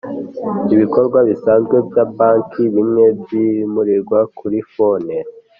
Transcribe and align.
Ibikorwa 0.73 1.19
bisanzwe 1.29 1.75
bya 1.87 2.03
banki 2.17 2.61
bimwe 2.75 3.03
byimuriwe 3.19 4.19
kuri 4.37 4.57
Phone 4.71 5.13